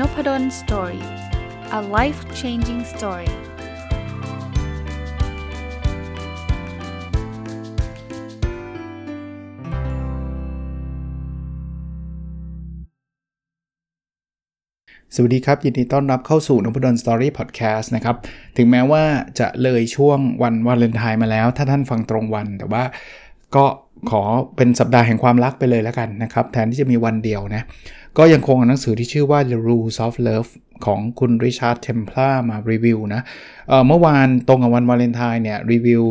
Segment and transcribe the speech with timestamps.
[0.00, 1.04] นพด ล Story
[1.78, 3.30] a life changing story
[15.14, 18.16] สวัสดีครับ ยินดีต้อนรับเข้าสู่นพดล Story Podcast นะครับ
[18.56, 19.02] ถึงแม้ว่า
[19.38, 22.84] จะเลยช่วงวันวาเลนไทน์มาแล้ว ถ้าท่านฟังตรงวัน แต่ว่า
[23.56, 23.64] ก็
[24.10, 24.22] ขอ
[24.56, 27.62] เป็นสัปดาห์แห่งความรักไปเลยแล้วกันนะครับ แทนที่จะมีวันเดียวนะ
[28.18, 30.50] ก็ยังคงหนังสือที่ชื่อว่า The Rules of Love
[30.86, 33.22] ของคุณ Richard Templar มารีวิวนะ
[33.68, 36.02] เมื่อวานตรงกับวันวาเลนไทน์เนี่ยรีวิว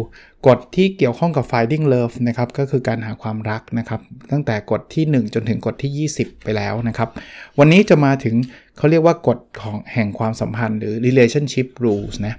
[0.47, 7.09] กฎที่เกี่ยวข้องกับ finding love นะครับก็คือการหาความรักนะครับ ตั้งแต่กฎที่ 1 จนถึงกฎที่ 20 ไปแล้วนะครับ
[7.59, 8.35] วันนี้จะมาถึง
[8.77, 12.35] เขาเรียกว่ากฎของแห่งความสัมพันธ์หรือ relationship rules นะ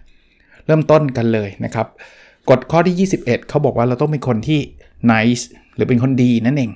[0.67, 1.87] เริ่มต้นกันเลยนะครับ
[2.51, 4.61] กฎข้อที่ 21 เขาบอกว่าเราต้องเป็นคนที่
[5.13, 5.45] nice
[5.75, 6.73] หรือเป็นคนดีนั่นเอง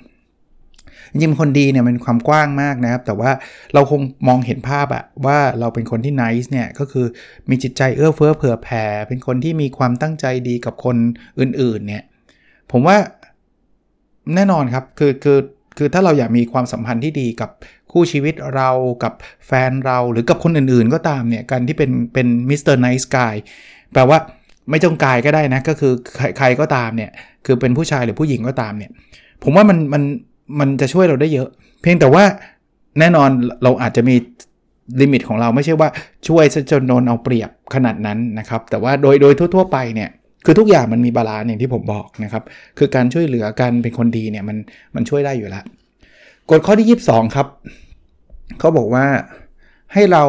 [1.11, 3.31] จริงๆคนดีเนี่ยมันความกว้างมากนะครับ แต่ว่า
[3.73, 7.05] เราคงมองเห็นภาพอะว่าเราเป็นคนที่ nice เนี่ยก็คือ
[7.49, 10.97] มีจิตใจเอื้อเฟื้อเผื่อแผ่ เป็นคนที่มีความตั้งใจดีกับคน
[11.39, 12.03] อื่นๆเนี่ย
[12.71, 12.97] ผมว่า
[14.35, 15.39] แน่นอนครับคือคือ
[15.77, 17.49] คือถ้าเราอยากมีความสัมพันธ์ที่ดีกับ
[17.91, 18.69] คู่ชีวิตเรา
[19.03, 19.13] กับ
[19.47, 22.75] แฟนเราหรือกับคนอื่นๆก็ตามเนี่ยการที่เป็นเป็น Mr.
[22.75, 23.35] Nice Guy
[23.93, 24.17] แปลว่า
[24.69, 25.93] ไม่ต้อง guy ก็ได้นะ ก็คือ
[26.37, 27.11] ใครก็ตามเนี่ย
[27.45, 28.91] คือเป็นผู้ชายหรือผู้หญิงก็ตามเนี่ย
[29.43, 30.03] ผมว่ามันมัน
[30.59, 31.49] มันจะช่วยเราได้เยอะ
[31.81, 32.23] เพียงแต่ว่า
[32.99, 33.29] แน่นอน
[33.63, 34.15] เราอาจจะมี
[35.01, 35.89] limit ของเราไม่ใช่ว่า
[36.27, 40.09] ช่วยจนโดนเอาเปรียบขนาดนั้นนะครับ แต่ว่าโดยโดยทั่ว ๆ ไปเนี่ย
[40.45, 42.43] คือทุกอย่างมันมี balance อย่างที่ผมบอกนะครับ
[42.77, 44.57] คือการช่วยเหลือกันเป็นคนดีเนี่ยมัน
[44.95, 45.63] มันช่วยได้อยู่แล้ว
[46.49, 47.47] กฎข้อที่ 22 ครับ
[48.59, 49.05] เขาบอกว่า
[49.93, 50.23] ให้เรา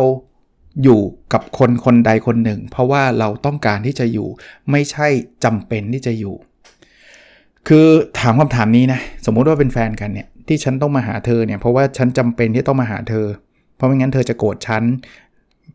[0.85, 1.01] อยู่
[1.33, 4.29] กับคนคนใดคนหนึ่ง เพราะว่าเราต้องการที่จะอยู่
[4.71, 5.07] ไม่ใช่
[5.45, 6.35] จำเป็นที่จะอยู่
[7.69, 7.87] คือ
[8.19, 13.27] ถามคำถามนี้นะ สมมุติว่าเป็นแฟนกันเนี่ย ที่ฉันต้องมาหาเธอเนี่ย เพราะว่าฉันจำเป็นที่ต้องมาหาเธอ
[13.77, 14.83] เพราะไม่งั้นเธอจะโกรธฉัน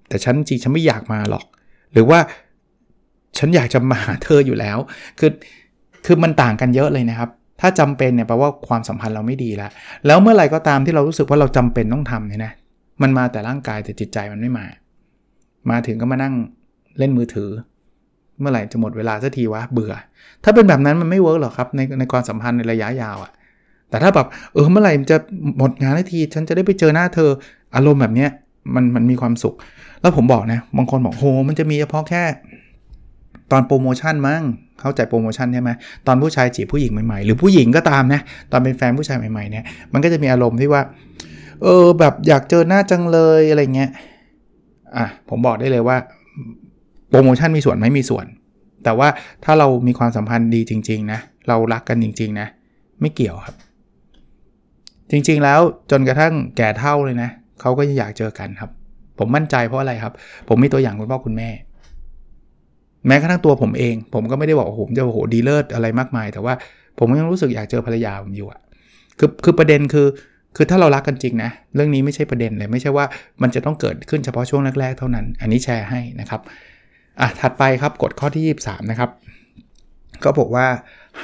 [0.10, 1.46] แต่ฉันจริงฉันไม่อยากมาหรอก
[1.94, 2.20] หรือว่า
[3.38, 4.78] ฉันอยากจะมาหาเธออยู่แล้ว
[5.20, 5.32] คือ
[6.06, 7.30] คือมันต่างกันเยอะเลยนะครับ
[7.62, 9.72] ถ้าจำเป็นเนี่ยแปลว่าความสัมพันธ์เราไม่ดีแล้ว
[10.06, 12.54] แล้วเมื่อไหร่ก็ตามที่เรารู้สึกว่าเราจำเป็นต้องทำเนี่ยนะ
[13.02, 14.66] มันมาแต่ร่างกายแต่จิตใจมันไม่มา
[15.70, 16.34] มาถึงก็มานั่ง
[17.00, 17.50] เล่นมือถือ
[18.40, 19.94] เมื่อไหร่จะหมดเวลาสักทีวะเบื่อ
[20.44, 23.32] ถ้าเป็นแบบนั้นมันไม่ work หรอกครับในในความสัมพันธ์ในระยะยาวอะ
[23.90, 25.18] แต่ถ้าแบบเออเมื่อไหร่จะ
[25.58, 27.30] หมดงานสักที ฉันจะได้ไปเจอหน้าเธอ
[27.76, 28.30] อารมณ์แบบเนี้ย
[28.76, 29.56] มันมันมีความสุข
[30.02, 32.24] แล้วผมบอกนะบางคนบอกโหมันจะมีเฉพาะแค่
[33.52, 34.42] ตอนโปรโมชั่นมั้ง
[34.82, 35.70] เข้าใจโปรโมชั่นใช่ไหม
[36.08, 38.22] ตอนผู้ชายจีบผู้หญิงใหม่ๆ หรือผู้หญิงก็ตามนะ
[38.52, 40.82] ตอนเป็นแฟนผู้ชายใหม่ๆเนี่ยมันก็จะมีอารมณ์ที่ว่า
[41.62, 43.90] เออแบบอยากเจอหน้าจังเลยอะไรเงี้ย
[44.98, 45.98] อะผมบอกได้เลยว่า
[47.10, 48.26] โปรโมชั่นมีส่วนไหมมีส่วน
[48.84, 49.08] แต่ว่า
[49.44, 52.48] ถ้าเรามีความสัมพันธ์ดีจริง ๆ นะ เรารักกันจริง ๆ นะ
[53.02, 53.56] ไม่เกี่ยวครับ
[55.12, 55.60] จริงๆแล้ว
[55.92, 57.30] จนกระทั่งแก่เท่าเลยนะ
[57.62, 58.70] เขาก็อยากเจอกันครับ
[59.20, 60.14] ผมมั่นใจเพราะอะไรครับ
[60.50, 61.50] ผมมีตัวอย่างคุณพ่อคุณแม่
[63.08, 66.54] แม้กระทั่งตัวผมเอง ผมก็ไม่ได้บอกผมจะโอ้โหดีเลิศอะไรมากมาย แต่ว่า
[67.00, 68.62] ผมยังรู้สึกอยากเจอภรรยาผมอยู่อะ
[69.20, 70.08] คือคือประเด็นคือ
[70.56, 73.06] คือถ้าเรารักกันจริงนะ เรื่องนี้ไม่ใช่ประเด็นเลย ไม่ใช่ว่า
[73.42, 76.42] มันจะต้องเกิดขึ้นเฉพาะช่วงแรกๆเท่านั้น อันนี้แชร์ให้นะครับ
[77.22, 79.10] อะถัดไปครับกฎข้อที่ 23 นะครับ
[80.24, 80.68] ก็บอกว่า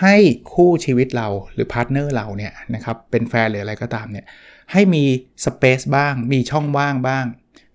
[0.02, 0.16] ให้
[0.54, 4.26] คู่ชีวิตเราหรือ partner เราเนี่ยนะครับเป็นแฟนหรืออะไรก็ตามเนี่ย
[4.72, 5.04] ให้มี
[5.46, 7.26] space บ้าง มีช่องว่างบ้าง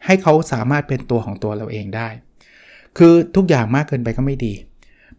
[0.06, 2.09] ให้เขาสามารถเป็นตัวของตัวเราเองได้
[2.99, 4.53] คือทุกอย่างมากเกินไปก็ไม่ดี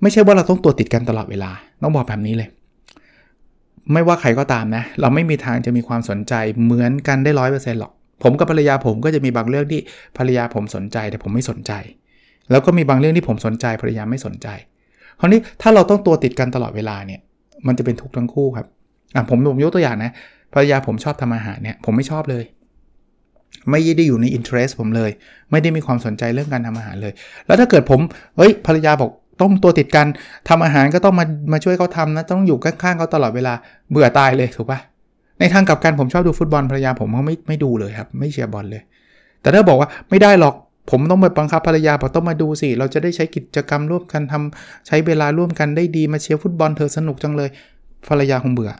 [0.02, 1.52] ไม่ใช่ว่าเราต้องตัวติดกันตลอดเวลา
[1.84, 2.50] ต้องบอกแบบนี้เลย
[3.94, 6.34] ไม่ว่าใครก็ตามนะ เราไม่มีทางจะมีความสนใจ
[6.64, 7.92] เหมือนกันได้ร้อยเปอร์เซ็นต์หรอก
[8.24, 9.82] ผมกับภรรยาผมก็จะมีบางเรื่องที่
[10.18, 11.72] ภรรยาผมสนใจแต่ผมไม่สนใจ
[12.52, 14.48] แล้วก็มีบางเรื่องที่ผมสนใจภรรยาไม่สนใจ
[15.20, 17.20] คราวนี้ถ้าเราต้องตัวติดกันตลอดเวลาเนี่ย
[17.68, 18.68] มันจะเป็นทุกข์ทั้งคู่ครับ
[19.16, 20.12] อะผมผมยกตัวอย่างนะ
[20.54, 22.44] ภรรยาผมชอบทำอาหารเนี่ยผมไม่ชอบเลย
[23.70, 25.12] ไม่ได้อยู่ในอินเทรสผมเลย
[25.52, 27.14] ไม่ได้มีความสนใจเรื่องการทำอาหารเลย
[27.46, 28.00] แล้วถ้าเกิดผม
[28.38, 29.12] เฮ้ยภรรยาบอก
[29.42, 30.08] ต้องตัวติดกัน
[30.50, 33.54] ทำอาหารก็ต้องมามาช่วยเขาทำนะต้องอยู่ข้างๆเขาตลอดเวลา
[33.92, 34.80] เบื่อตายเลยถูกปะ
[35.40, 38.82] ในทางกลับกันผมชอบดูฟุตบอลภรรยาผมเขาไม่ไม่ดูเลยครับ ไม่เชียร์บอลเลย
[39.42, 40.56] แต่ถ้าบอกว่าไม่ได้หรอก
[40.90, 47.50] ผมต้องไปบังคับภรรยาบอกต้องมาดูสิ เราจะได้ใช้กิจกรรมร่วมกันทำใช้เวลาร่วมกันได้ดีมาเชียร์ฟุตบอลเธอสนุกจังเลย
[48.10, 48.72] ภรรยาคงเบื่อ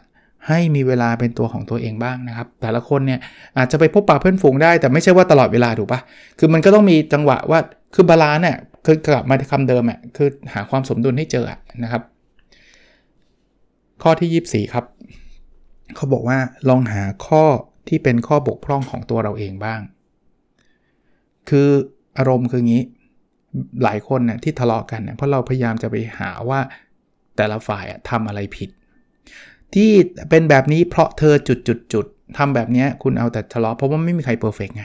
[0.48, 3.20] ให้มีเวลาเป็นตัวของตัวเองบ้างนะครับ แต่ละคนเนี่ย
[3.58, 6.00] อาจจะไปพบปะเพื่อนฝูงได้ แต่ไม่ใช่ว่าตลอดเวลาถูกปะ
[6.38, 7.60] คือมันก็ต้องมีจังหวะว่า
[7.94, 8.56] คือบาลานเนี่ย
[8.86, 11.46] คือกลับมาที่คำเดิมอะคือหาความสมดุลให้เจอ
[11.82, 12.02] นะครับ
[14.02, 14.84] ข้อที่ 24 ครับ
[15.96, 17.44] เขาบอกว่าลองหาข้อ
[17.88, 19.80] ที่เป็นข้อบกพร่องของตัวเราเองบ้าง
[21.48, 21.70] คือ
[22.20, 22.82] อารมณ์คืองี้
[23.84, 26.60] หลายคนเนี่ยที่ทะเลาะกันเนี่ยเพราะเราพยายามจะไปหาว่า
[27.36, 28.70] แต่ละฝ่ายทำอะไรผิด
[29.74, 29.90] ที่
[30.30, 32.06] เป็นแบบนี้เพราะเธอจุดจุดจุด
[32.38, 34.84] ทำแบบนี้คุณเอาแต่ทะเลาะเพราะว่าไม่มีใคร perfect ไง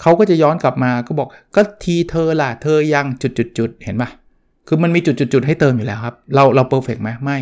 [0.00, 4.10] เขาก็จะย้อนกลับมาก็บอกก็ทีเธอล่ะเธอยังจุดๆๆเห็นปะ
[4.68, 7.38] คือมันมีจุดๆๆให้เติมอยู่แล้วครับ เราเรา perfect ไหมไม่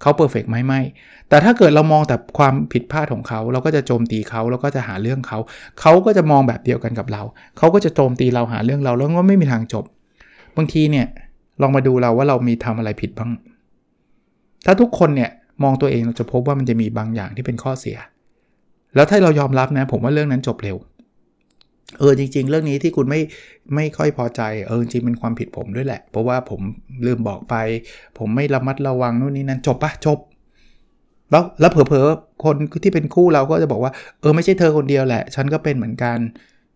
[0.00, 0.80] เขา perfect ไหมไม่
[1.28, 5.38] แต่ถ้าเกิดเรามองแต่ความผิดพลาดของเขา เราก็จะโจมตีเขาเราก็จะหาเรื่องเขา
[5.80, 7.22] เขาก็จะมองแบบเดียวกันกับเรา
[7.58, 9.84] เขาก็จะโจมตีเราหาเรื่องเราแล้วก็ไม่มีทางจบ
[10.56, 11.06] บางทีเนี่ย
[11.62, 13.30] ลองมาดูเราว่าเรามีทำอะไรผิดบ้าง
[14.66, 15.30] ถ้าทุกคนเนี่ย
[15.62, 17.98] มองตัวเองเราจะพบว่ามันจะมีบางอย่างที่เป็นข้อเสีย
[18.94, 20.76] แล้วถ้าเรายอมรับนะ ผมว่าเรื่องนั้นจบเร็ว
[21.98, 23.20] เออจริง ๆ เรื่องนี้ที่คุณไม่
[23.74, 26.60] ไม่ค่อยพอใจเออจริงเป็นความผิดผมด้วยแหละ เพราะว่าผม
[27.06, 27.54] ลืมบอกไป
[28.18, 30.18] ผมไม่ระมัดระวังนู่นนี่นั่นจบปะจบ
[31.30, 36.18] แล้วแล้วเผลอๆคนที่เป็นคู่เราก็จะบอกว่า เออไม่ใช่เธอคนเดียวแหละ ฉันก็เป็นเหมือนกัน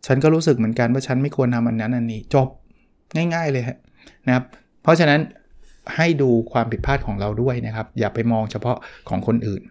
[0.07, 2.49] ฉันก็รู้สึกเหมือนกันว่าฉันไม่ควรทำอันนั้นอันนี้จบ
[3.15, 3.65] ง่าย ๆเลย
[4.27, 4.45] นะครับ
[4.83, 5.21] เพราะฉะนั้น
[5.97, 8.77] ให้ดูความผิดพลาดของเราด้วยนะครับ อย่าไปมองเฉพาะ
[9.09, 9.63] ของคนอื่น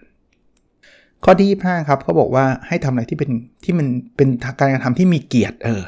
[1.24, 3.32] ข้อที่ 25 ครับเขาบอกว่าให้ทำอะไรที่เป็น
[3.64, 3.88] ที่มัน
[4.18, 4.30] เป็น
[4.60, 5.84] การกระทำที่มีเกียรติเออ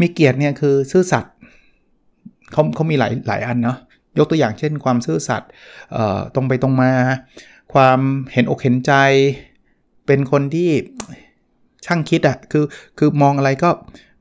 [0.00, 1.32] มีเกียรติเนี่ยคือซื่อสัตย์
[2.52, 3.78] เขาเขามีหลายหลายอันเนาะ
[4.18, 5.48] ยกตัวอย่างเช่น ความซื่อสัตย์
[6.34, 6.92] ตรงไปตรงมา
[7.72, 8.00] ความ
[8.32, 8.92] เห็นอกเห็นใจ
[10.06, 10.70] เป็นคนที่
[11.86, 12.64] ช่างคิดอะ่ะคือ
[12.98, 13.70] คือมองอะไรก็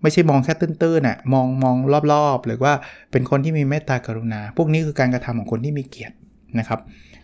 [0.02, 1.76] ไม่ใช่มองแค่ตื้นๆน่ะมองมอง
[2.14, 2.74] รอบๆ หรือว่า
[3.12, 6.16] เป็นคนที่มีเมตตากรุณา พวกนี้คือการกระทำของคนที่มีเกียรติ
[6.60, 6.80] นะครับ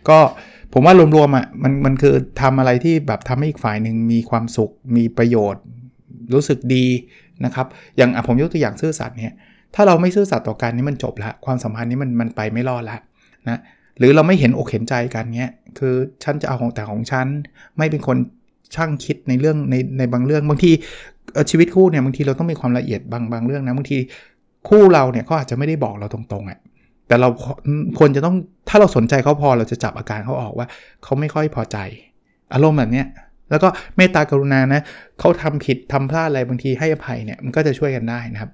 [0.08, 0.18] ก็
[0.72, 5.62] ผมว่ารวมๆอะมันมันคือทำอะไรที่แบบทำให้อีกฝ่ายหนึ่งมีความสุขมีประโยชน์
[6.34, 6.86] รู้สึกดี
[7.44, 7.66] นะครับ
[7.96, 9.34] อย่างผมยกตัวอย่างซื่อสัตย์เนี่ย
[9.74, 12.98] ถ้าเราไม่ซื่อสัตย์ต่อกันนี่มันจบละความสัมพันธ์นี้มันมันไปไม่รอดละ
[13.48, 13.58] นะ
[13.98, 17.26] หรือเราไม่เห็นอกเห็นใจกันเนี้ยคือฉันจะเอาของแต่ของฉัน
[17.78, 18.16] ไม่เป็นคน
[18.74, 20.70] ช่างคิดในเรื่องในในบางเรื่องบางที
[21.50, 23.98] ชีวิตคู่เนี่ยบางทีเราต้องมีความละเอียดบางบางเรื่องนะบางที
[24.68, 26.58] คู่เราเนี่ยเขาอาจจะไม่ได้บอกเราตรงๆอะ่ะ
[27.08, 27.28] แต่เรา
[27.98, 28.36] ควรจะต้อง
[28.68, 30.66] ถ้าเราสนใจเขาพอเราจะจับอาการเขาออกว่า
[31.04, 31.78] เขาไม่ค่อยพอใจ
[32.52, 33.06] อารมณ์แบบเนี้ย
[33.50, 34.80] แล้วก็เมตตากรุณานะ
[35.18, 38.50] เขาทำผิดทำพลาดอะไรบางทีให้อภัยเนี่ยมันก็จะช่วยกันได้นะครับ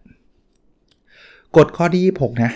[1.56, 2.52] กฎข้อที่26นะ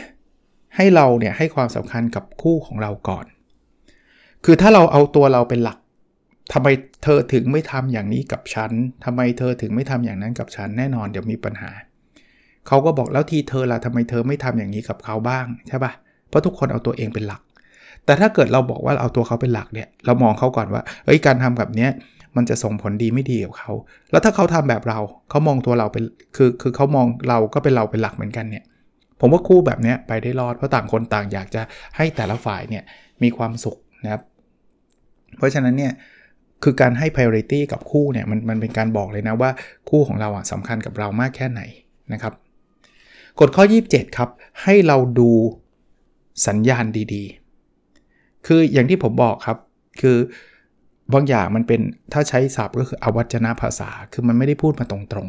[0.77, 3.27] ให้เราเนี่ยให้ความสำคัญกับคู่ของเราก่อน
[4.45, 5.79] คือถ้าเราเอาตัวเราเป็นหลัก
[6.53, 6.69] ทำไม
[7.03, 8.71] เธอถึงไม่ทำอย่างนี้กับฉัน
[9.05, 11.71] ทำไมเธอถึงไม่ทำอย่างนั้นกับฉันแน่นอนเดี๋ยวมีปัญหา
[12.69, 15.93] เขาก็บอกแล้วทีเธอละทำไมเธอไม่ทำอย่างนี้กับเขาบ้างใช่ปะ
[16.29, 17.41] เพราะทุกคนเอาตัวเองเป็นหลัก
[18.05, 21.91] แต่ถ้าเกิดเราบอกว่าเอาตัวเขาเป็นหลักเนี่ยเรามองเขาก่อนว่าเอ้ยการทำแบบเนี้ย
[22.37, 23.71] มันจะส่งผลดีไม่ดีกับเขา
[24.11, 24.99] แล้วถ้าเขาทำแบบเรา
[25.31, 26.05] เขามองตัวเราเป็น
[26.37, 28.65] คือคือเขามองเราก็เป็นเราเป็นหลักเหมือนกันเนี่ย
[29.21, 31.63] ผมว่าคู่แบบนี้ไปได้รอดเพราะต่างคนต่างอยากจะ
[31.97, 32.83] ให้แต่ละฝ่ายเนี่ย
[33.23, 34.23] มีความสุขนะครับ
[35.37, 35.93] เพราะฉะนั้นเนี่ย
[36.63, 39.51] คือการให้ priority กับคู่เนี่ยมันมันเป็นการบอกเลยนะว่า
[39.91, 41.61] คู่ของเราอะสำคัญกับเรามากแค่ไหน
[42.13, 42.33] นะครับ
[43.41, 44.29] กฎข้อ 27 ครับ
[44.63, 45.31] ให้เราดู
[46.47, 46.85] สัญญาณ
[47.15, 49.59] ดีๆ คืออย่างที่ผมบอกครับ
[50.01, 50.17] คือ
[51.13, 51.81] บางอย่างมันเป็น
[52.13, 55.29] ถ้าใช้ศัพท์ก็คืออวัจนภาษา คือมันไม่ได้พูดมาตรง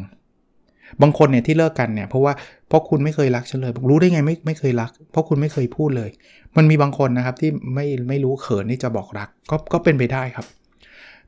[0.50, 2.32] ๆ บางคนเนี่ยที่เลิกกันเนี่ยเพราะว่า
[2.68, 6.10] เพราะคุณไม่เคยรักฉันเลย รู้ได้ไงไม่ไม่เคยรัก เพราะคุณไม่เคยพูดเลย
[6.56, 10.46] มันมีบางคนนะครับที่ไม่ไม่รู้เขินที่จะบอกรักก็ก็เป็นไปได้ครับ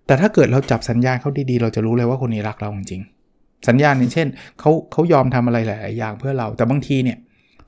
[0.06, 3.19] แต่ถ้าเกิดเราจับสัญญาณเขาดีๆ เราจะรู้เลยว่าคนนี้รักเราจริงๆ
[3.68, 4.28] สัญญาณอย่างเช่น
[4.60, 7.18] เขาเขายอมทำอะไรหลาย ๆ อย่างเพื่อเรา แต่บางทีเนี่ย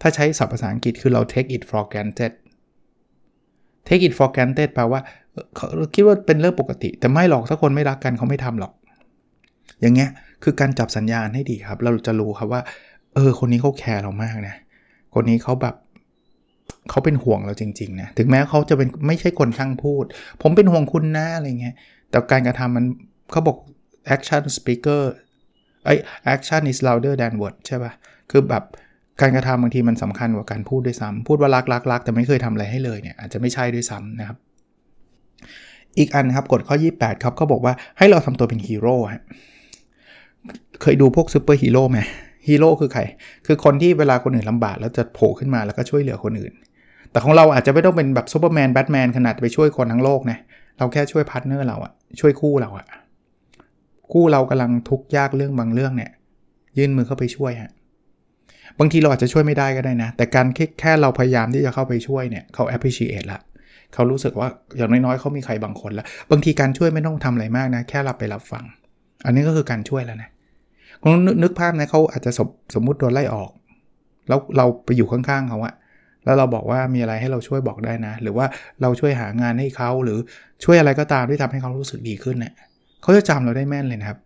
[0.00, 2.32] ถ้าใช้ศัพท์ภาษาอังกฤษคือเรา take it for granted
[3.88, 5.00] take it for granted แปลว่า
[5.56, 8.72] เขาคิดว่าเป็นเรื่องปกติ แต่ไม่หรอกถ้าคนไม่รักกันเขาไม่ทำหรอก
[9.80, 10.10] อย่างเงี้ย
[10.42, 12.62] คือการจับสัญญาณให้ดีครับ เราจะรู้ครับว่า
[13.14, 14.56] เออ คนนี้เขาแคร์เรามากนะ
[15.14, 15.74] คนนี้เขาแบบ
[16.90, 20.04] เขาเป็นห่วงเราจริง ๆ นะ ถึงแม้เขาจะเป็นไม่ใช่คนช่างพูด
[20.42, 21.74] ผมเป็นห่วงคุณนะอะไรเงี้ย
[22.10, 22.84] แต่การกระทำมัน
[23.32, 23.56] เขาบอก
[24.14, 25.02] action speaker
[25.84, 25.94] ไอ้
[26.34, 27.92] action is louder than word ใช่ปะ่ะ
[28.30, 28.64] คือแบบ
[29.20, 34.36] การกระทำบางทีมันสำคัญกว่าการพูดด้วยซ้ำพูดว่ารักรักรักแต่ไม่เคยทำอะไรให้เลยเนี่ยอาจจะไม่ใช่ด้วยซ้ำนะครับ
[35.98, 39.22] อีกอันครับกฎข้อ 28 ครับเขาบอกว่าให้เราทำตัวเป็นฮีโร่ฮะ
[40.82, 41.98] เคยดูพวกซูเปอร์ฮีโร่ไหม
[42.48, 43.02] ฮีโร่คือใคร
[43.46, 46.52] คือคนที่เวลาคนอื่นลำบากแล้วจะโผล่ขึ้นมาแล้วก็ช่วยเหลือคนอื่น
[47.10, 50.38] แต่ของเราอาจจะไม่ต้องเป็นแบบซูเปอร์แมนแบทแมนขนาดไปช่วยคนทั้งโลกนะ
[50.78, 52.86] เราแค่ช่วย partner เราอะช่วยคู่เราอะ
[54.10, 56.10] คู่เรากำลังทุกข์ยากเรื่องบางเรื่องเนี่ย
[56.78, 57.72] ยื่นมือเข้าไปช่วยฮะ
[58.78, 63.40] บางทีเราอาจจะช่วยไม่ได้ก็ได้นะ แต่การแค่แค่เราพยายามที่จะเข้าไปช่วยเนี่ยเขา appreciate ละ
[63.94, 68.64] เขารู้สึกว่าอย่างน้อยๆเขามีใครบางคนแล้ว บางทีการช่วยไม่ต้องทำอะไรมากนะ แค่รับไปรับฟัง
[69.24, 70.30] อันนี้ก็คือการช่วยแล้วนะ
[71.00, 71.10] คุณ
[71.42, 73.50] นึกภาพนะเขาอาจจะสมสมมติโดนไล่ออก
[74.28, 75.74] แล้วเราไปอยู่ข้างๆเขาอะ
[76.24, 78.46] แล้วเราบอกว่ามีอะไรให้เราช่วยบอกได้นะ หรือว่า
[78.82, 80.18] เราช่วยหางานให้เขาหรือ
[80.64, 82.52] ช่วยอะไรก็ตามที่ทำให้เขารู้สึกดีขึ้นเนะี่ย
[83.02, 84.18] เขาจะจำเราได้แม่นเลยนะครับ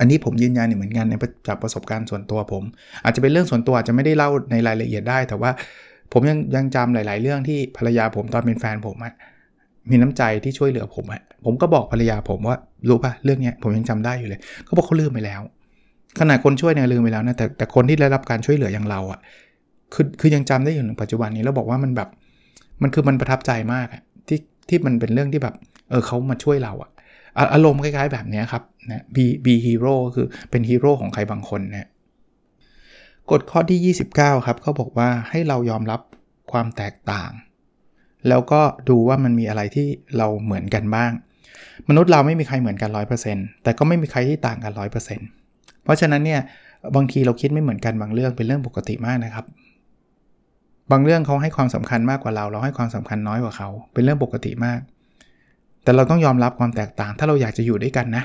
[0.00, 1.14] อันนี้ผมยืนยันเหมือนกันใน
[1.46, 2.62] จากประสบการณ์ส่วนตัวผม
[3.04, 5.50] อาจจะเป็นเรื่องส่วนตัวอาจจะไม่ได้เล่าในรายละเอียดได้ แต่ว่า
[6.12, 9.14] ผมยังยังจำหลาย ๆ เรื่องที่ภรรยาผมตอนเป็นแฟนผมอะ
[9.90, 15.40] มีน้ำใจที่ช่วยเหลือผมอะผมก็บอกภรรยาผมว่ารู้ป่ะเรื่องนี้ผมยังจำได้อยู่เลยเขาบอกเขาลืมไปแล้ว
[16.20, 19.20] ขนาดคนช่วยเนี่ยลืมไปแล้วนะแต่แต่คนที่ได้รับการช่วยเหลืออย่างเราอะ่ะ
[19.94, 22.08] คือคือยังจำได้อยู่ถึงปัจจุบันนี้แล้วบอกว่ามันแบบ
[22.82, 24.38] มันคือมันประทับใจมากอะที่
[24.68, 25.54] ที่มันเป็นเรื่องที่แบบ
[25.90, 26.90] เออเขามาช่วยเราอะ
[27.52, 31.88] อารมณ์คล้ายๆแบบนี้ครับนะ be be hero คือเป็นฮีโร่ของใครบางคนนะ
[33.30, 36.00] กฎข้อที่ 29 ครับเขาบอกว่าให้เรายอมรับ
[36.52, 37.30] ความแตกต่าง
[38.28, 39.86] แล้วก็ดูว่ามันมีอะไรที่
[40.16, 41.12] เราเหมือนกันบ้าง
[41.88, 42.90] มนุษย์เราไม่มีใครเหมือนกัน
[43.26, 44.72] 100%แต่ก็ไม่มีใครที่ต่างกัน
[45.28, 46.40] 100%เพราะฉะนั้นเนี่ย
[46.96, 49.46] บางทีเราคิดไม่เหมือนกันบางเรื่องเป็นเรื่องปกติมากนะครับ
[50.90, 54.80] บางเรื่องเขาให้ความสำคัญมากกว่าเรา เราให้ความสำคัญน้อยกว่าเขา เป็นเรื่องปกติมาก
[55.84, 58.24] แต่เราต้องยอมรับความแตกต่าง ถ้าเราอยากจะอยู่ด้วยกันนะ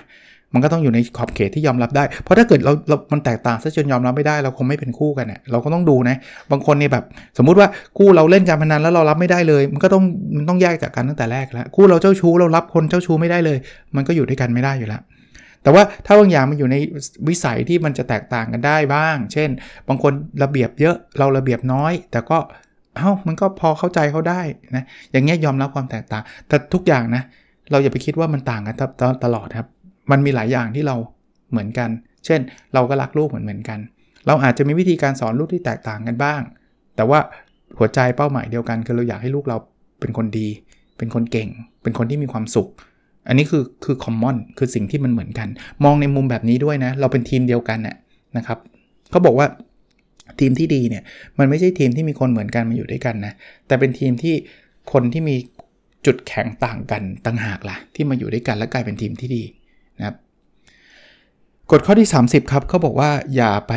[0.54, 6.16] มันก็ต้องอยู่ในขอบเขตที่ยอมรับได้ เพราะถ้าเกิดเราเรามันแตกต่างซะจนยอมรับไม่ได้ เราคงไม่เป็นคู่กันเนะ่ยเราก็ต้องดูนะ
[6.52, 7.06] บางคนเนี่ยแบบ
[7.38, 10.04] สมมุติว่าคู่เราเล่นการพนันแล้วเรารับไม่ได้เลย มันก็ต้อง
[10.38, 13.58] มันต้องแยกจากกันตั้งแต่แรกแล้ว คู่เราเจ้าชู้เรารับคนเจ้าชู้ไม่ได้เลย
[13.96, 15.02] มันก็อยู่ด้วยกันไม่ได้อยู่แล้ว
[15.64, 16.76] แต่ว่าถ้าบางอย่างมันอยู่ใน
[17.28, 19.50] วิสัยที่มันจะแตกต่างกันได้บ้าง เช่น
[19.88, 20.14] บางคน
[20.44, 22.38] ระเบียบเยอะเราระเบียบน้อย แต่ก็
[22.96, 24.42] เอ้ามันก็พอเข้าใจเขาได้
[24.76, 27.24] นะอย่างเงี้ยยอมรับความแตกต่าง แต่ทุกอย่างนะ
[27.72, 28.76] เราอย่าไปคิดว่ามันต่างกัน
[29.24, 29.68] ตลอดครับ
[30.12, 30.96] มันมีหลายอย่างที่เรา
[31.52, 31.90] เหมือนกัน
[32.26, 32.40] เช่น
[32.74, 33.80] เราก็รักลูกเหมือนเหมือนกัน
[34.28, 36.42] เราอาจจะมีวิธีการสอนลูกที่แตกต่างกันบ้าง
[36.96, 37.20] แต่ว่า
[37.78, 39.58] หัวใจเป้าหมายเดียวกัน คือเราอยากให้ลูกเรา
[40.00, 40.48] เป็นคนดี
[40.98, 41.50] เป็นคนเก่ง
[41.84, 42.70] เป็นคนที่มีความสุข
[43.28, 45.48] อันนี้คือคือคอมมอนคือสิ่งที่มันเหมือนกัน
[45.84, 47.96] มองในมุมแบบนี้ด้วยนะ เราเป็นทีมเดียวกันน่ย
[48.38, 48.58] นะครับ
[49.10, 49.48] เขาบอกว่า
[50.40, 51.04] ทีมที่ดีเนี่ย
[51.40, 53.34] มันไม่ใช่ทีมที่มีคนเหมือนกันมาอยู่ด้วยกันนะ
[53.68, 54.36] แต่เป็นทีมที่
[54.94, 55.36] คนที่มี
[56.06, 59.44] จุดแข็งต่างกันต่างหากละ่ะ ที่มาอยู่ด้วยกันแล้วกลายเป็นทีมที่ดี
[59.98, 60.16] นะครับ
[61.72, 63.74] กฎข้อที่ 30 ครับเขาบอกว่าอย่าไป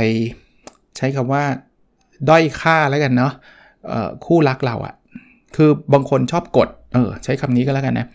[0.97, 1.45] ใช้คำว่า
[2.29, 3.33] ด้อยค่าแล้วกันเนาะ
[4.27, 4.95] คู่รักเราอะ
[5.57, 8.07] คือบางคนชอบกดเออใช้คำนี้ก็แล้วกันนะ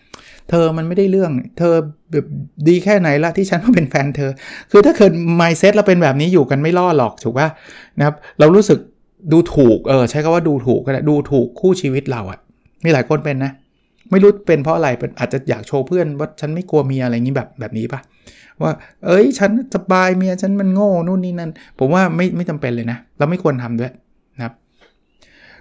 [0.50, 1.74] เธอมันไม่ได้เรื่อง เธอ
[2.12, 2.26] แบบ
[2.68, 4.30] ดีแค่ไหนละที่ฉันมาเป็นแฟนเธอ
[4.70, 7.48] คือถ้าเกิด mindset เราเป็นแบบนี้อยู่กันไม่รอหรอกถูกป่ะ
[7.98, 8.78] นะครับ เรารู้สึก
[9.32, 12.38] ดูถูกเออใช้คำว่าดูถูกก็ได้ดูถูกคู่ชีวิตเราอะ
[12.84, 13.52] มีหลายคนเป็นนะ
[14.10, 14.88] ไม่รู้เป็นเพราะอะไร
[15.20, 18.00] อาจจะอยากโชว์เพื่อนว่าฉันไม่กลัวเมียอะไรอย่างนี้แบบแบบนี้ปะ
[18.62, 18.72] ว่า
[19.06, 23.92] เอ้ย ฉันสบายเมียฉันมันโง่นู่นนี่นั่น ผมว่าไม่ไม่จำเป็นเลยนะเราไม่ควรทำด้วย
[24.36, 24.54] นะครับ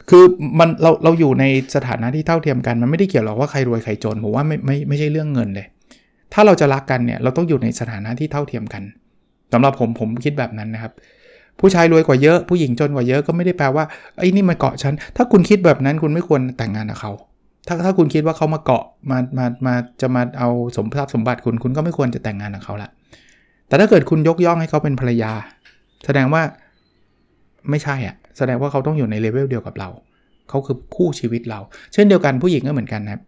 [0.10, 0.24] คือ
[0.60, 5.68] มันเราเราอยู่ในสถานะที่เท่าเทียมกันมันไม่ได้เกี่ยวหรอกว่าใครรวยใครจนผมว่าไม่ไม่ไม่ใช่เรื่องเงินเลย
[6.34, 8.84] ถ้าเราจะรักกันเนี่ยเราต้องอยู่ในสถานะที่เท่าเทียมกัน
[9.54, 10.94] สำหรับผมผมคิดแบบนั้นนะครับ
[11.60, 13.86] ผู้ชายรวยกว่าเยอะผู้หญิงจนกว่าเยอะก็ไม่ได้แปลว่า
[14.20, 17.12] ไอ้นี่มาเกาะฉัน ถ้าคุณคิดแบบนั้นคุณไม่ควรแต่งงานกับเขา
[17.68, 22.90] ถ้าถ้าคุณคิดว่าเขามาเกาะมามามาจะมาเอาสมทรัพย์สมบัติคุณคุณก็ไม่ควรจะแต่งงานกับเขาละ
[23.68, 25.32] แต่ถ้าเกิดคุณยกย่องให้เขาเป็นภรรยา
[26.06, 26.42] แสดงว่า
[27.70, 29.90] ไม่ใช่อะแสดงว่าเขาต้องอยู่ในเลเวลเดียวกับเรา
[30.50, 31.60] เขาคือคู่ชีวิตเรา
[31.94, 33.22] เช่นเดียวกันผู้หญิงก็เหมือนกันนะ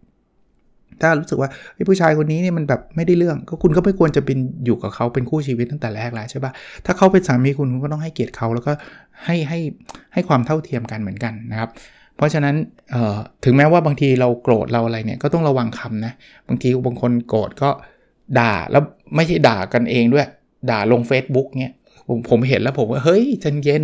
[1.00, 1.50] ถ้ารู้สึกว่า
[1.88, 6.52] ผู้ชายคนนี้เนี่ยมันแบบไม่ได้เรื่องก็คุณก็ไม่ควรจะเป็นอยู่กับเขาเป็นคู่ชีวิตตั้งแต่แรกแล้วใช่ปะ
[6.86, 8.72] ถ้าเขาเป็นสามีคุณคุณก็ต้องให้เกียรติเขาแล้วก็
[9.24, 9.58] ให้ให้
[10.12, 11.70] ให้ความเท่าเทียมกันเหมือนกันนะครับ
[12.20, 12.56] เพราะฉะนั้น
[13.44, 16.12] ถึงแม้ว่าบางทีเราโกรธเราอะไรเนี่ยก็ต้องระวังคำนะ
[16.48, 17.70] บางทีบางคนโกรธก็
[18.38, 18.82] ด่าแล้ว
[19.16, 20.26] ไม่ใช่ด่ากันเองด้วย
[20.70, 21.74] ด่าลง Facebook เนี่ย
[22.08, 23.82] ผมผมเห็นแล้วผมว่าเฮ้ยใจเย็น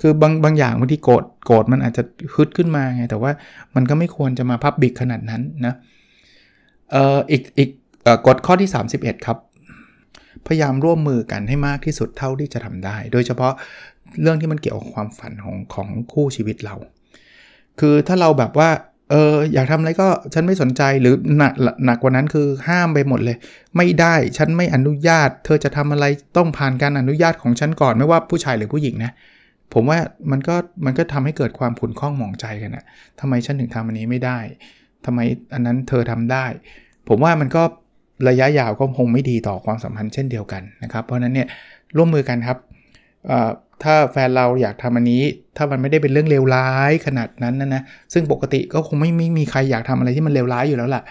[0.00, 2.02] คือบางบางอย่างบางทีโกรธโกรธมันอาจจะ
[2.34, 3.30] ฮึดขึ้นมาไงแต่ว่า
[3.74, 5.74] มันก็ไม่ควรจะมาพับบิกขนาดนั้นนะ
[6.90, 7.70] เอ่ออีกอีก
[8.26, 9.38] กฎข้อที่ 31 ครับ
[10.46, 13.52] พยายามร่วมมือกันให้มากที่สุดเท่าที่จะทำได้ โดยเฉพาะ
[14.22, 16.76] เรื่องที่มันเกี่ยวกับความฝันของของคู่ชีวิตเรา
[17.80, 18.70] คือถ้าเราแบบว่า
[19.10, 21.52] เอออยากทำอะไรก็ฉันไม่สนใจหรือหนัก
[21.84, 23.36] หนักกว่านั้นคือห้ามไปหมดเลย
[23.76, 26.04] ไม่ได้ฉันไม่อนุญาต เธอจะทำอะไร
[26.36, 29.12] ต้องผ่านการอนุญาตของฉันก่อนไม่ว่าผู้ชายหรือผู้หญิงนะ
[29.74, 29.98] ผมว่า
[30.30, 32.84] มันก็มันก็ทำให้เกิดความขุ่นข้องหมองใจกันนะ
[33.20, 34.38] ทำไมฉันถึงทำอันนี้ไม่ได้
[35.04, 35.20] ทำไม
[35.54, 36.46] อันนั้นเธอทำได้
[37.08, 37.62] ผมว่ามันก็
[38.28, 41.48] ระยะยาวก็คงไม่ดีต่อความสัมพันธ์เช่นเดียวกันนะครับ เพราะนั้นเนี่ย
[41.96, 42.58] ร่วมมือกันครับ
[43.82, 45.22] ถ้าแฟนเราอยากทำอันนี้
[45.56, 51.02] ถ้ามันไม่ได้เป็นเรื่องเลวร้ายขนาดนั้นนะนะ ซึ่งปกติก็คงไม่ไม่มีใครอยากทำอะไรที่มันเลวร้ายอยู่แล้วล่ะ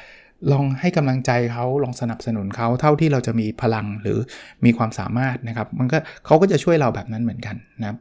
[0.51, 4.17] ลองให้กำลังใจเขาลองสนับสนุนเขาเท่าที่เราจะมีพลังหรือ
[4.65, 7.97] มีความสามารถนะครับ มันก็เขาก็จะช่วยเราแบบนั้นเหมือนกันนะครับ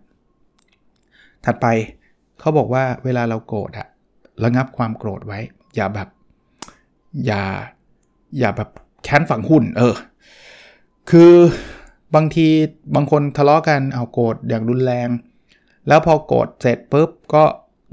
[1.45, 1.67] ถัดไป
[2.41, 3.87] เขาบอกว่าเวลาเราโกรธอะ
[4.45, 5.39] ระงับความโกรธไว้
[5.77, 6.09] อย่าแบบ
[7.27, 7.43] อย่า
[8.39, 8.71] อย่าแบบ
[9.05, 9.95] แค้นฝังหุ่น เออ
[11.11, 11.33] คือ
[12.15, 12.47] บางที
[12.95, 15.09] บางคนทะเลาะกันเอาโกรธอย่างรุนแรง
[15.89, 17.45] แล้วพอโกรธเสร็จปุ๊บก็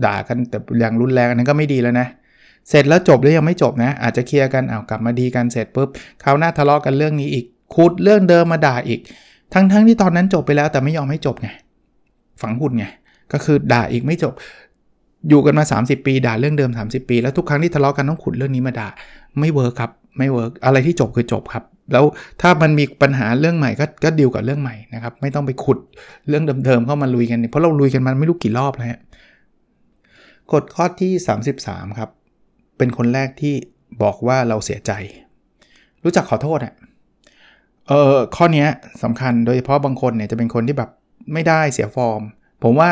[0.06, 2.08] ด่ากันแต่อย่างรุนแรงนั้นก็ไม่ดีแล้วนะ
[2.70, 5.90] เสร็จแล้วจบหรือยังไม่จบนะ อาจจะเคลียร์กันเอากลับมาดีกันเสร็จปุ๊บ
[6.24, 9.00] คราวหน้าทะเลาะกันเรื่องนี้อีกคูดเรื่องเดิมมาด่าอีก
[9.54, 11.50] ทั้งๆทที่ตอนนั้นจบไปแล้วแต่ไม่ยอมให้จบไง
[12.42, 12.86] ฝังหุ่นไง
[13.32, 14.34] ก็คือด่าอีกไม่จบ
[15.30, 18.88] อยู่กันมา 30 ปี ด่าเรื่องเดิม 30 ปี แล้วทุกครั้งที่ทะเลาะกันต้องขุดเรื่องนี้มาด่า
[19.40, 22.06] ไม่ work ครับ ไม่ work อะไรที่จบคือจบครับ แล้ว
[22.42, 25.78] ถ้ามันมีปัญหาเรื่องใหม่ก็ก็ดีลกับเรื่องใหม่นะครับ ไม่ต้องไปขุด
[26.28, 29.00] เรื่องเดิมๆเข้ามาลุยกันเพราะเราลุยกันมาไม่รู้กี่รอบแล้ว
[30.52, 31.12] กฎข้อที่
[31.56, 32.10] 33 ครับ
[32.78, 33.56] เป็นคนแรกที่
[34.04, 34.92] บอกว่าเราเสียใจ
[36.04, 36.74] รู้จักขอโทษอะ
[37.88, 38.66] เออข้อนี้
[39.04, 40.90] สำคัญโดยเฉพาะบางคนเนี่ยจะเป็นคนที่แบบ
[41.34, 42.22] ไม่ได้เสียฟอร์ม
[42.64, 42.90] ผมว่า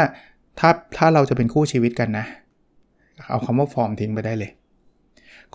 [0.60, 2.26] ถ้าถ้าเราจะเป็นคู่ชีวิตกันนะ
[3.30, 4.52] เอาคำว่าฟอร์มทิ้งไปได้เลย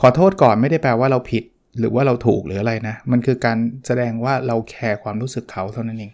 [0.01, 1.45] ขอโทษก่อนไม่ได้แปลว่าเราผิด
[1.79, 6.13] หรือว่าเราถูกหรืออะไรนะ มันคือการแสดงว่าเราแคร์ความรู้สึกเขาเท่านั้นเอง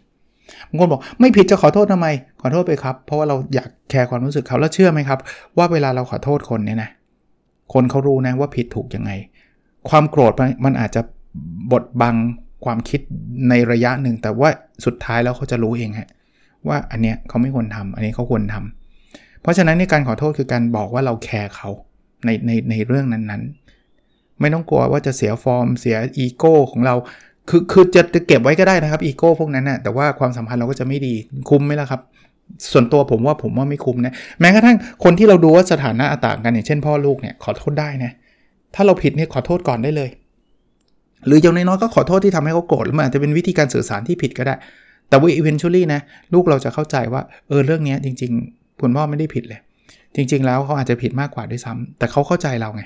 [0.69, 2.07] บางคนบอกไม่ผิดจะขอโทษทำไม
[2.41, 5.19] ขอโทษไปครับ เพราะว่าเราอยากแคร์ความรู้สึกเขาแล้วเชื่อไหมครับ
[5.59, 6.91] ว่าเวลาเราขอโทษคนเนี่ยนะ
[7.73, 9.11] คนเขารู้นะว่าผิดถูกยังไง
[9.89, 10.33] ความโกรธ
[10.65, 11.03] มันอาจจะ
[11.73, 12.17] บดบัง
[12.65, 13.01] ความคิด
[13.49, 14.49] ในระยะหนึ่ง แต่ว่า
[14.85, 16.09] สุดท้ายแล้วเขาจะรู้เองฮะ
[16.69, 21.71] ว่าอันเนี้ยเขาไม่ควรทำอันนี้เขาควรทำเพราะฉะนั้นในการขอโทษคือการบอกว่าเราแคร์เขา
[22.25, 23.58] ในในในเรื่องนั้นๆ
[24.41, 26.95] ไม่ต้องกลัวว่าจะเสียฟอร์ม เสียอีโก้ของเรา
[27.49, 31.15] คือคือจะเก็บไว้ก็ได้นะครับอีโก้พวกนั้นน่ะแต่ว่าความสัมพันธ์เราก็จะไม่ดี
[31.51, 32.01] คุ้มไหมล่ะครับ
[32.73, 38.13] ส่วนตัวผมว่าผมว่าไม่คุ้มนะแม้กระทั่งคนที่เราดูว่าสถานะต่างกันอย่างเช่นพ่อลูกเนี่ยขอโทษได้นะ
[38.75, 40.11] ถ้าเราผิดเนี่ยขอโทษก่อนได้เลย
[41.27, 44.55] หรืออย่างน้อยๆก็ขอโทษที่ทำให้เขาโกรธมันอาจจะเป็นวิธีการสื่อสารที่ผิดก็ได้
[45.09, 46.01] แต่ว่า eventually นะ
[46.35, 49.61] ลูกเราจะเข้าใจว่าเออเรื่องนี้จริง ๆ คุณพ่อไม่ได้ผิดเลย
[50.17, 52.83] จริง ๆ แล้วเขาอาจจะผิดมากกว่าด้วยซ้ำแต่เขาเข้าใจเราไง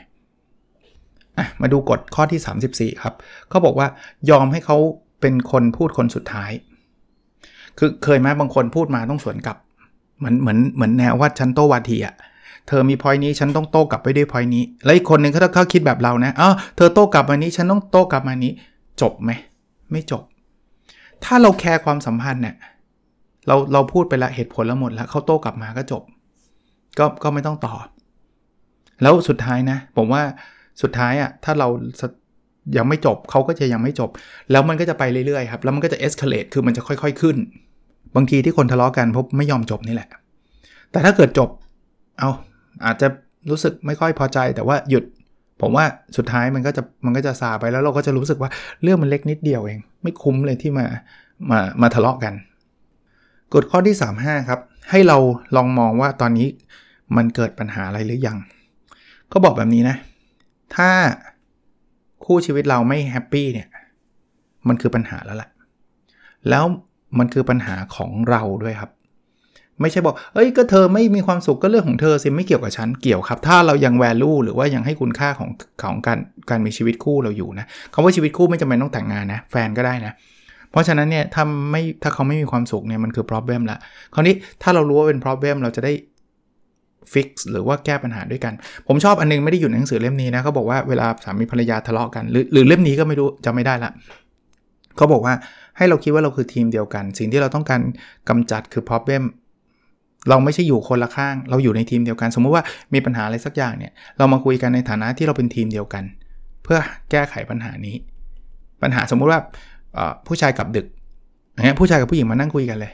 [1.61, 3.15] มาดูกฎข้อที่ 34 ครับ
[3.49, 3.89] เขาบอกว่า
[4.31, 4.77] ยอมให้เขา
[5.21, 6.51] เป็นคนพูดคนสุดท้าย
[7.79, 9.57] คือเคยไหมบางคนพูดมาต้องสวนกลับ
[10.19, 12.15] เหมือนเหมือนเหมือนแนวว่าฉันโตวาทีอะ
[12.69, 18.53] เธอมีพอยนี้ฉันต้องโต้กลับไปด้วยพอยนี้ แล้วอีกคนหนึ่งถ้าเขาคิดแบบเรานะอ๋อเธอโต้กลับมานี้ฉันต้องโต้กลับมานี้
[19.01, 19.31] จบไหม
[19.93, 20.23] ไม่จบ
[21.25, 22.57] ถ้าเราแคร์ความสัมพันธ์เนี่ย
[23.47, 26.03] เราเราพูดไปละเหตุผลล้วหมดแล้วเขาโต้กลับมาก็จบ
[26.99, 27.75] ก็ก็ไม่ต้องต่อ
[29.03, 30.23] แล้วสุดท้ายนะ ผมว่า
[30.83, 31.69] สุดท้ายอะ่ะถ้าเรา
[32.77, 34.11] ยังไม่จบเขาก็จะยังไม่จบ
[34.51, 37.37] แล้วมันก็จะไปเรื่อยๆครับแล้วมันก็จะ escalate คือมันจะค่อยๆขึ้น
[38.17, 40.09] บางทีที่คนทะเลาะกันเพราะไม่ยอมจบนี่แหละ
[40.91, 41.49] แต่ถ้าเกิดจบ
[42.19, 42.31] เอา
[42.85, 43.09] อาจจะ
[43.51, 45.05] รู้สึกไม่ค่อยพอใจแต่ว่าหยุด
[45.61, 45.85] ผมว่า
[46.17, 48.51] สุดท้ายมันก็จะมันก็จะซาไปแล้วเราก็จะรู้สึกว่า
[48.83, 50.87] เรื่องมันเล็กนิดเดียวเอง ไม่คุ้มเลยที่มา
[51.51, 52.35] มามาทะเลาะกัน
[53.55, 55.19] กฎข้อที่ 35 ครับ ให้เรา
[55.57, 56.49] ลองมองว่าตอนนี้
[57.17, 58.39] มันเกิดปัญหาอะไรหรือยัง
[59.33, 59.97] ก็บอกแบบนี้นะ
[60.77, 60.91] ถ้า
[62.25, 63.69] คู่ชีวิตเราไม่แฮปปี้เนี่ย
[64.69, 65.51] มันคือปัญหาแล้วแหละ
[66.49, 66.65] แล้ว
[67.19, 68.91] มันคือปัญหาของเราด้วยครับ
[69.81, 75.51] ไม่ใช่บอก เอ้ย ก็เธอไม่มีความสุขก็เรื่องของเธอสิไม่เกี่ยวกับฉัน เกี่ยวครับ ถ้าเรายังแวลูหรือว่ายังให้คุณค่าของ
[75.83, 76.19] ของการ
[76.51, 80.13] การมีชีวิตคู่เราอยู่นะคำว่าชีวิตคู่ไม่จำเป็นต้องแต่งงานนะ แฟนก็ได้นะ
[80.71, 83.79] เพราะฉะนั้นเนี่ยถ้าไม่ถ้าเขาไม่มีความสุขเนี่ยมันคือ problem ละ
[84.15, 85.93] คราวนี้ถ้าเรารู้ว่าเป็น problem เราจะได้
[87.13, 88.55] fix หรือว่าแก้ปัญหาด้วยกัน
[88.87, 93.91] ผมชอบอันนึงไม่ได้อยู่ในหนังสือเล่มนี้นะเขาบอกว่าเวลาสามีภรรยาทะเลาะกันหรือหรือเล่มนี้ก็ไม่รู้จะไม่ได้ละ
[94.97, 95.35] เขาบอกว่า
[95.77, 97.81] ให้เราคิดว่าเราคือทีมเดียวกัน สิ่งที่เราต้องการ
[98.29, 99.23] กำจัดคือ problem
[100.29, 102.63] เราไม่ใช่อยู่คนละข้าง เราอยู่ในทีมเดียวกัน สมมุติว่า
[102.95, 106.05] มีปัญหาอะไรสักอย่างเนี่ย เรามาคุยกันในฐานะที่เราเป็นทีมเดียวกัน
[106.65, 106.79] เพื่อ
[107.11, 107.97] แก้ไขปัญหานี้
[108.83, 109.41] ปัญหาสมมุติว่า
[110.27, 110.87] ผู้ชายกับดึก
[111.55, 112.93] อย่างเงี้ยผู้ชายกับผู้หญิงมานั่งคุยกันเลย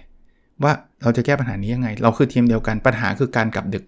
[0.64, 3.84] ว่าเราจะแก้ปัญหานี้ยังไง เราคือทีมเดียวกัน ปัญหาคือการกลับดึก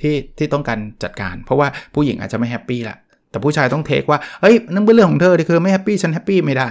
[0.00, 2.96] ที่ที่ต้องการจัดการ เพราะว่าผู้หญิงอาจจะไม่แฮปปี้ละ
[3.30, 6.68] แต่ผู้ชายต้องเทคว่าเฮ้ยนั่นเป็นเรื่องของเธอที่คือไม่แฮปปี้ฉันแฮปปี้ไม่ได้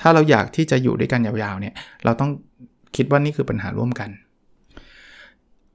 [0.00, 2.30] ถ้าเราอยากที่จะอยู่ด้วยกันยาวๆเนี่ยเราต้อง
[2.96, 4.10] คิดว่านี่คือปัญหาร่วมกัน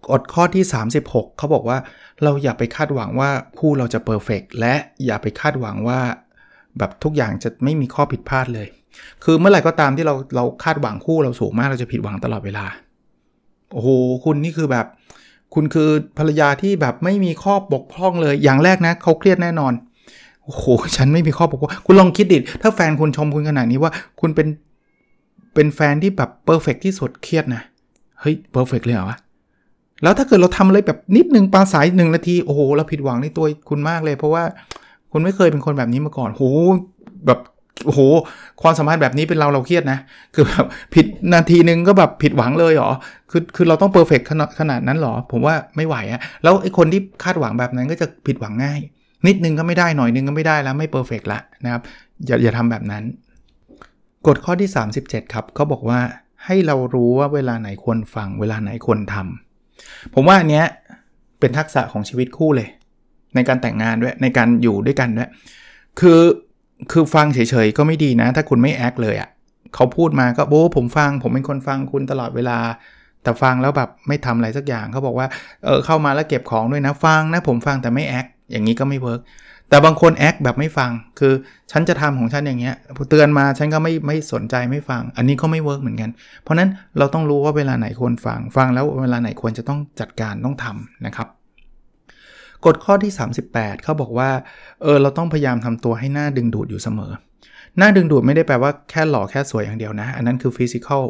[0.10, 0.64] กฎข้อที่
[1.02, 1.78] 36 เขาบอกว่า
[2.24, 6.00] เราอย่าไปคาดหวังว่าคู่เราจะเพอร์เฟกและอย่าไปคาดหวังว่า
[6.78, 8.68] แบบทุกอย่างจะไม่มีข้อผิดพลาดเลย
[9.24, 12.66] คือเมื่อไหร่ก็ตามที่เราเราคาดหวังคู่เราสูงมากเราจะผิดหวังตลอดเวลา
[13.74, 13.90] โอ้โห
[14.26, 14.86] คุณนี่คือแบบ
[15.54, 19.74] คุณคือภรรยาที่แบบไม่มีข้อบกพร่องเลย อย่างแรกนะเขาเครียดแน่นอน
[20.44, 20.64] โอ้โห
[20.98, 24.48] ฉันไม่มีข้อบกพร่อง คุณลองคิดดิ ถ้าแฟนคุณชมคุณขนาดนี้ว่า คุณเป็น
[25.54, 27.62] เป็นแฟนที่แบบ perfect ที่สุด เครียดนะ
[28.20, 29.18] เฮ้ย perfect เลยเหรอวะ
[30.04, 34.44] แล้วถ้าเกิดเราทำอะไรแบบนิดนึงมาสายหนึ่งนาที โอ้โห เราผิดหวังในตัวคุณมากเลย เพราะว่า
[35.12, 36.44] คุณไม่เคยเป็นคนแบบนี้มาก่อน โห
[37.26, 37.40] แบบ
[37.86, 38.02] โอ้โห
[38.62, 40.00] ความสัมพันธ์แบบนี้เป็นเราเราเครียดนะ
[40.36, 40.66] คือแบบ
[40.96, 42.92] ผิดนาทีนึงก็แบบผิดหวังเลยเหรอ
[43.32, 48.80] คือคือเราต้อง perfect ขนาดขนาดนั้นหรอ ผมว่าไม่ไหวอะแล้วไอ้คนที่คาดหวังแบบนั้นก็จะผิดหวังง่าย
[49.28, 51.82] นิดนึงก็ไม่ได้หน่อยนึงก็ไม่ได้แล้วไม่ perfect ละนะครับ
[52.26, 53.04] อย่าอย่าทำแบบนั้น
[54.28, 54.70] กฎข้อที่
[55.02, 56.00] 37 ครับเขาบอกว่า
[56.46, 60.66] ให้เรารู้ว่าเวลาไหนควรฟัง เวลาไหนควรทำผมว่าอันเนี้ย
[61.40, 62.70] เป็นทักษะของชีวิตคู่เลย
[63.36, 65.30] ในการแต่งงานด้วยในการอยู่ด้วยกันด้วย
[66.00, 66.20] คือ
[66.92, 69.30] คือฟังเฉยๆก็ไม่ดีนะ ถ้าคุณไม่แอคเลยอะ่ะ
[69.76, 72.58] เขาพูดมาก็โบ้ผมฟัง ผมเป็นคนฟังคุณตลอดเวลา
[73.24, 75.28] แต่ฟังแล้วแบบไม่ทำอะไรสักอย่างเขาบอกว่า
[75.66, 79.22] เออเข้ามาแล้วเก็บของด้วยนะฟังนะผมฟังแต่ไม่แอคอย่างนี้ก็ไม่ work
[79.70, 81.34] แต่บางคน act แบบไม่ฟัง คือ
[81.72, 82.76] ฉันจะทำของฉันอย่างเงี้ย
[83.10, 86.10] เตือนมาฉันก็ไม่ไม่สนใจไม่ฟัง อันนี้ก็ไม่ work เหมือนกัน
[86.44, 91.28] เพราะนั้นเราต้องรู้ว่าเวลาไหนควรฟัง ฟังแล้วเวลาไหนควรจะต้องจัดการต้องทำนะครับ
[92.66, 93.12] กฎข้อที่
[93.50, 94.30] 38 เขาบอกว่า
[94.82, 97.12] เออเราต้องพยายามทำตัวให้น่าดึงดูดอยู่เสมอ
[97.78, 101.04] น่าดึงดูดไม่ได้แปลว่าแค่หล่อแค่สวยอย่างเดียวนะ อันนั้นคือ physical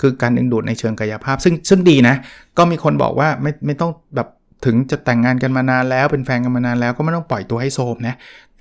[0.00, 2.14] คือการดึงดูดในเชิงกายภาพ ซึ่งซึ่งดีนะ
[2.58, 4.28] ก็มีคนบอกว่าไม่ไม่ต้องแบบ
[4.64, 8.14] ถึงจะแต่งงานกันมานานแล้วเป็นแฟนกันมานานแล้วก็ไม่ต้องปล่อยตัวให้โซมนะ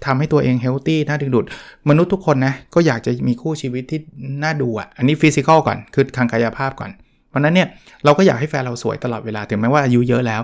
[0.06, 1.46] ทำให้ตัวเองเฮลตี้น่าดึงดูด
[1.90, 4.00] มนุษย์ทุกคนนะ ก็อยากจะมีคู่ชีวิตที่
[4.44, 6.92] น่าดูอะ อันนี้ฟิสิกอลก่อน คือทางกายภาพก่อน
[7.30, 7.68] เพราะนั้นเนี่ย
[8.06, 10.42] เราก็อยากให้แฟนเราสวยตลอดเวลา ถึงแม้ว่าอายุเยอะแล้ว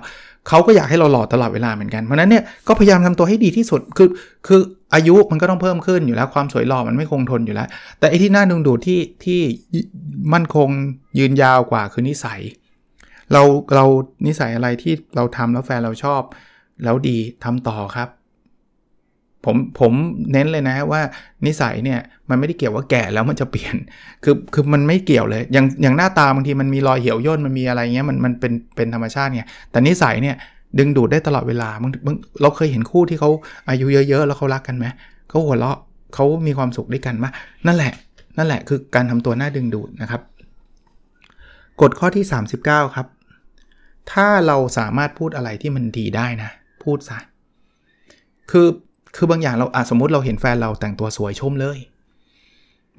[0.48, 4.10] เขาก็อยากให้เราหล่อตลอดเวลาเหมือนกันเพราะนั้นเนี่ยก็พยายามทำตัวให้ดีที่สุดคือ
[4.48, 4.62] คือ
[4.94, 7.68] อายุมันก็ต้องเพิ่มขึ้นอยู่แล้วความสวยหล่อมันไม่คงทนอยู่แล้ว
[8.00, 9.40] แต่ไอ้ที่น่าดึงดูดที่ที่
[10.34, 10.70] มั่นคง
[11.20, 12.42] ยืนยาวกว่าคือนิสัย
[13.34, 13.42] เรา
[13.76, 13.86] เรา
[14.28, 16.22] นิสัยอะไรที่เราทำแล้วแฟนเราชอบ
[16.84, 18.10] แล้วดีทำต่อครับ
[19.46, 19.94] ผมผม
[20.32, 21.02] เน้นเลยนะว่า
[21.46, 22.00] นิสัยเนี่ย
[22.30, 23.76] มันไม่ได้เกี่ยวว่าแก่แล้วมันจะเปลี่ยน
[24.24, 30.36] คือคือมันไม่เกี่ยวเลย อย่างอย่างหน้าตาบางทีมันมีรอยเหี่ยวย่นมันมีอะไรเงี้ยมันมันเป็นเป็นธรรมชาติเนี่ยแต่นิสัยเนี่ย
[30.80, 33.30] ดึงดูดได้ตลอดเวลาบางเราเคยเห็นคู่ที่เขา
[33.70, 34.86] อายุเยอะๆ แล้วเขารักกันไหม
[35.30, 35.78] เขาหัวเราะ
[36.14, 37.30] เขามีความสุขด้วยกันมา
[37.68, 37.94] นั่นแหละ
[38.38, 40.22] นั่นแหละคือการทำตัวหน้าดึงดูดนะครับ
[41.82, 42.26] กฎข้อที่
[42.60, 43.08] 39 ครับ
[44.12, 46.50] ถ้าเราสามารถพูดอะไรที่มันดีได้นะ
[46.84, 47.18] พูดซะ
[48.52, 48.68] คือ
[49.16, 51.78] คือบางอย่างเราอาจสมมติเราเห็นแฟนเราแต่งตัวสวยชมเลย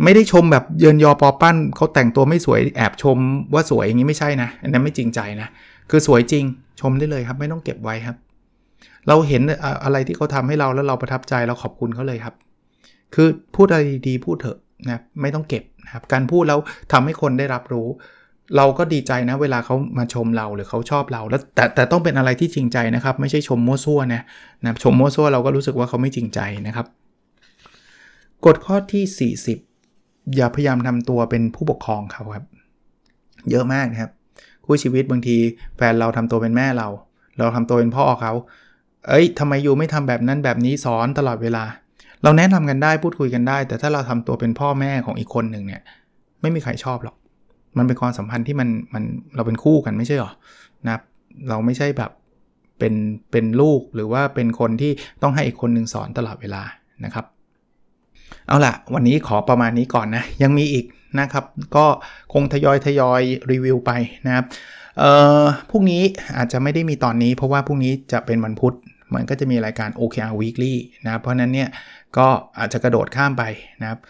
[0.02, 3.16] ไม่ได้ชมแบบเยินยอปอปั้นเขาแต่งตัวไม่สวยแอบชม
[3.54, 5.48] ว่าสวยอย่างนี้ไม่ใช่นะ อันนั้นไม่จริงใจนะ
[5.90, 6.44] คือสวยจริง
[6.80, 8.16] ชมได้เลยครับ ไม่ต้องเก็บไว้ครับ
[9.08, 9.42] เราเห็น
[9.84, 12.34] อะไรที่เขาทาให้เราแล้วเราประทับใจเราขอบคุณเขาเลยครับ
[13.14, 16.58] คือพูดอะไรดีๆพูดเถอะนะไม่ต้องเก็บนะครับ การพูดแล้ว
[16.92, 17.88] ทำให้คนได้รับรู้
[18.56, 24.22] เราก็ดีใจนะเวลาเขามาชมเราหรือเขาชอบเราแล้วแต่แต่ต้องเป็นอะไรที่จริงใจนะครับ ไม่ใช่ชมมั่วซั่วนะ
[24.62, 26.86] นะชมมั่วซั่วเราก็รู้สึกว่าเขาไม่จริงใจนะครับ
[28.44, 29.34] กฎข้อที่
[29.86, 32.44] 40 อย่าพยายามทำตัวเป็นผู้ปกครองเขาครับ
[33.50, 34.10] เยอะมากนะครับ
[34.64, 35.36] คู่ชีวิตบางที
[35.76, 36.88] แฟนเราทำตัวเป็นแม่เรา
[37.38, 38.32] เราทำตัวเป็นพ่อเขา
[39.08, 41.64] เอ้ยทำไมอยู่ไม่ทำแบบนั้นแบบนี้สอนตลอดเวลา
[42.22, 45.82] เราแนะนำกันได้พูดคุยกันได้ แต่ถ้าเราทำตัวเป็นพ่อแม่ของอีกคนหนึ่งเนี่ย
[46.40, 47.16] ไม่มีใครชอบหรอก
[47.78, 49.04] มันเป็นความสัมพันธ์ที่มันมัน
[49.36, 50.32] เราเป็นคู่กันไม่ใช่หรอ
[50.86, 50.92] นะ
[51.48, 52.10] เราไม่ใช่แบบ
[52.78, 52.94] เป็น
[53.30, 56.62] เป็นลูกหรือว่าเป็นคนที่ต้องให้อีกคนหนึ่งสอนตลอดเวลา
[57.04, 57.24] นะครับ
[58.48, 60.86] เอาล่ะ วันนี้ขอประมาณนี้ก่อนนะ ยังมีอีก
[61.20, 61.44] นะครับ
[61.76, 61.86] ก็
[62.32, 63.90] คงทยอยทยอยรีวิวไป
[64.26, 64.44] นะครับ
[64.98, 65.10] เอ่
[65.42, 66.02] อพรุ่งนี้
[66.36, 68.74] อาจจะไม่ได้มีตอนนี้ เพราะว่าพรุ่งนี้จะเป็นวันพุธ
[69.14, 70.74] มันก็จะมีรายการ OKR Weekly
[71.06, 71.68] นะเพราะนั้นเนี่ย
[72.18, 73.42] ก็อาจจะกระโดดข้ามไป
[73.82, 74.00] นะครับ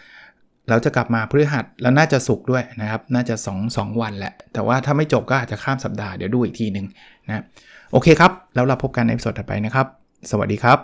[0.69, 6.85] เราจะกลับมาพฤหัสแล้วน่าจะสุกด้วยนะครับ น่าจะ 2 2 วันแหละ แต่ว่าถ้าไม่จบก็อาจจะข้ามสัปดาห์เดี๋ยวดูอีกทีหนึ่ง
[7.27, 7.43] นะ
[7.91, 9.87] โอเคครับ แล้วเราพบกันในสดถัดไปนะครับ
[10.31, 10.79] สวัสดีครับ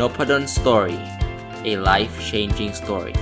[0.00, 0.98] n o p a d o n Story
[1.70, 3.14] a life changing story